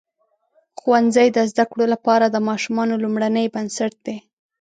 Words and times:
ښوونځی 0.79 1.27
د 1.33 1.37
زده 1.51 1.65
کړو 1.71 1.85
لپاره 1.93 2.25
د 2.29 2.37
ماشومانو 2.49 3.01
لومړنۍ 3.03 3.45
بنسټ 3.55 3.93
دی. 4.05 4.17